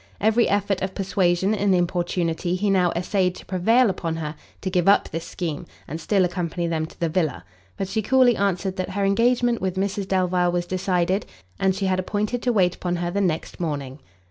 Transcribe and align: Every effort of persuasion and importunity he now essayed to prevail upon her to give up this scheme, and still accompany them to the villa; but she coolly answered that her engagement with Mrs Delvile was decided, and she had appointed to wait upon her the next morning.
Every 0.19 0.49
effort 0.49 0.81
of 0.81 0.95
persuasion 0.95 1.53
and 1.53 1.75
importunity 1.75 2.55
he 2.55 2.71
now 2.71 2.91
essayed 2.95 3.35
to 3.35 3.45
prevail 3.45 3.87
upon 3.87 4.15
her 4.15 4.33
to 4.61 4.69
give 4.71 4.87
up 4.87 5.09
this 5.09 5.25
scheme, 5.25 5.67
and 5.87 6.01
still 6.01 6.25
accompany 6.25 6.65
them 6.65 6.87
to 6.87 6.99
the 6.99 7.07
villa; 7.07 7.45
but 7.77 7.87
she 7.87 8.01
coolly 8.01 8.35
answered 8.35 8.77
that 8.77 8.89
her 8.89 9.05
engagement 9.05 9.61
with 9.61 9.75
Mrs 9.75 10.07
Delvile 10.07 10.51
was 10.51 10.65
decided, 10.65 11.27
and 11.59 11.75
she 11.75 11.85
had 11.85 11.99
appointed 11.99 12.41
to 12.41 12.51
wait 12.51 12.73
upon 12.73 12.95
her 12.95 13.11
the 13.11 13.21
next 13.21 13.59
morning. 13.59 13.99